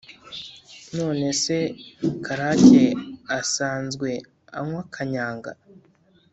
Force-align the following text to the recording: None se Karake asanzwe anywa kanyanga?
None 0.97 1.25
se 1.43 1.57
Karake 2.25 2.83
asanzwe 3.39 4.09
anywa 4.57 4.83
kanyanga? 4.93 5.51